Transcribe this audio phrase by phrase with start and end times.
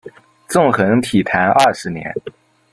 [0.47, 2.11] 纵横体坛二十年。